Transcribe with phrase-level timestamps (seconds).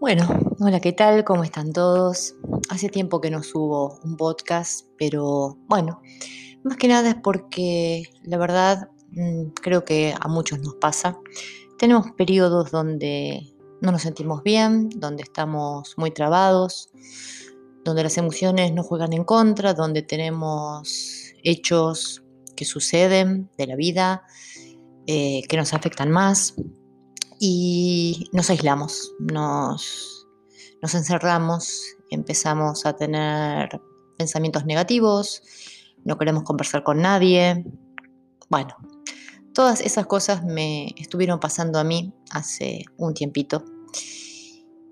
[0.00, 0.28] Bueno,
[0.60, 1.24] hola, ¿qué tal?
[1.24, 2.36] ¿Cómo están todos?
[2.68, 6.02] Hace tiempo que no subo un podcast, pero bueno,
[6.62, 11.18] más que nada es porque la verdad mm, creo que a muchos nos pasa.
[11.78, 16.90] Tenemos periodos donde no nos sentimos bien, donde estamos muy trabados,
[17.84, 22.22] donde las emociones nos juegan en contra, donde tenemos hechos
[22.54, 24.22] que suceden de la vida
[25.08, 26.54] eh, que nos afectan más
[27.38, 30.26] y nos aislamos, nos,
[30.82, 33.80] nos encerramos, empezamos a tener
[34.16, 35.42] pensamientos negativos,
[36.04, 37.64] no queremos conversar con nadie.
[38.48, 38.76] Bueno,
[39.52, 43.64] todas esas cosas me estuvieron pasando a mí hace un tiempito.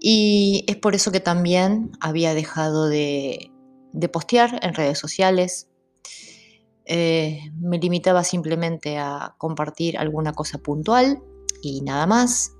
[0.00, 3.50] Y es por eso que también había dejado de,
[3.92, 5.68] de postear en redes sociales.
[6.84, 11.20] Eh, me limitaba simplemente a compartir alguna cosa puntual
[11.62, 12.52] y nada más.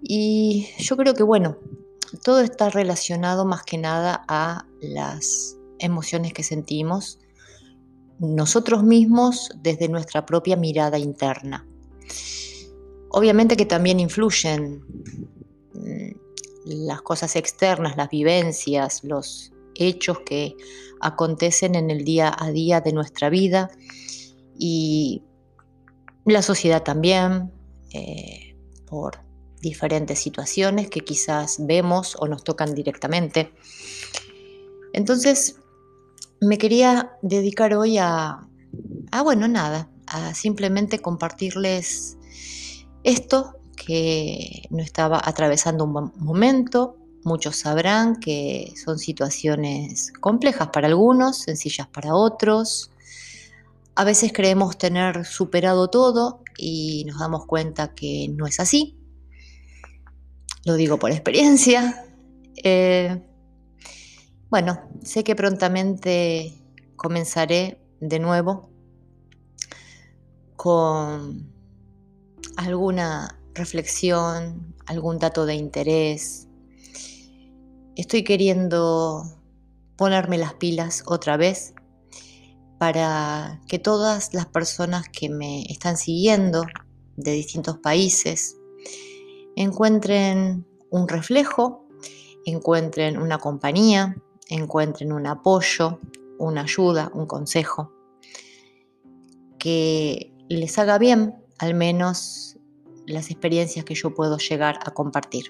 [0.00, 1.58] Y yo creo que, bueno,
[2.22, 7.18] todo está relacionado más que nada a las emociones que sentimos
[8.18, 11.66] nosotros mismos desde nuestra propia mirada interna.
[13.10, 14.84] Obviamente que también influyen
[15.74, 16.10] mm,
[16.64, 20.56] las cosas externas, las vivencias, los hechos que
[21.00, 23.70] acontecen en el día a día de nuestra vida
[24.58, 25.22] y
[26.24, 27.52] la sociedad también,
[27.94, 28.56] eh,
[28.86, 29.18] por
[29.60, 33.52] diferentes situaciones que quizás vemos o nos tocan directamente.
[34.92, 35.56] Entonces,
[36.40, 38.46] me quería dedicar hoy a,
[39.10, 42.18] a bueno, nada, a simplemente compartirles
[43.02, 46.96] esto que no estaba atravesando un momento.
[47.24, 52.90] Muchos sabrán que son situaciones complejas para algunos, sencillas para otros.
[53.94, 58.96] A veces creemos tener superado todo y nos damos cuenta que no es así.
[60.64, 62.04] Lo digo por experiencia.
[62.62, 63.22] Eh,
[64.50, 66.52] bueno, sé que prontamente
[66.96, 68.70] comenzaré de nuevo
[70.56, 71.52] con
[72.56, 76.48] alguna reflexión, algún dato de interés.
[77.96, 79.24] Estoy queriendo
[79.96, 81.74] ponerme las pilas otra vez
[82.84, 86.66] para que todas las personas que me están siguiendo
[87.16, 88.58] de distintos países
[89.56, 91.88] encuentren un reflejo,
[92.44, 94.14] encuentren una compañía,
[94.50, 95.98] encuentren un apoyo,
[96.38, 97.90] una ayuda, un consejo,
[99.58, 102.58] que les haga bien al menos
[103.06, 105.46] las experiencias que yo puedo llegar a compartir.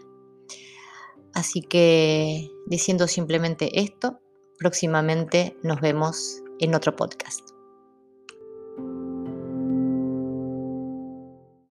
[1.33, 4.21] Así que diciendo simplemente esto,
[4.56, 7.54] próximamente nos vemos en otro podcast.